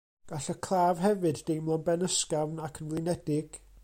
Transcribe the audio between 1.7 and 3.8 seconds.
benysgafn ac yn flinedig.